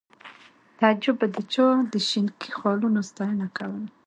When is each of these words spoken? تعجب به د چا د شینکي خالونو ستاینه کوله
تعجب 0.79 1.15
به 1.19 1.27
د 1.35 1.37
چا 1.53 1.67
د 1.93 1.95
شینکي 2.09 2.51
خالونو 2.59 2.99
ستاینه 3.09 3.47
کوله 3.57 3.87